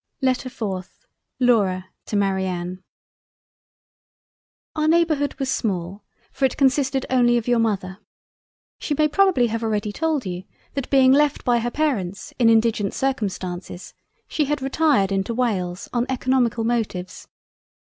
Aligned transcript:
LETTER 0.23 0.49
4th 0.49 1.01
Laura 1.39 1.89
to 2.07 2.15
MARIANNE 2.15 2.81
Our 4.75 4.87
neighbourhood 4.87 5.35
was 5.37 5.51
small, 5.51 6.03
for 6.31 6.43
it 6.45 6.57
consisted 6.57 7.05
only 7.11 7.37
of 7.37 7.47
your 7.47 7.59
Mother. 7.59 7.99
She 8.79 8.95
may 8.97 9.07
probably 9.07 9.45
have 9.45 9.61
already 9.61 9.91
told 9.91 10.25
you 10.25 10.45
that 10.73 10.89
being 10.89 11.11
left 11.11 11.45
by 11.45 11.59
her 11.59 11.69
Parents 11.69 12.33
in 12.39 12.49
indigent 12.49 12.95
Circumstances 12.95 13.93
she 14.27 14.45
had 14.45 14.59
retired 14.63 15.11
into 15.11 15.35
Wales 15.35 15.87
on 15.93 16.07
eoconomical 16.07 16.65
motives. 16.65 17.27